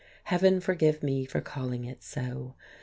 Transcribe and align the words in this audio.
Heaven 0.23 0.61
forgive 0.61 1.03
me 1.03 1.25
for 1.25 1.41
calling 1.41 1.85
it 1.85 2.01
so! 2.01 2.55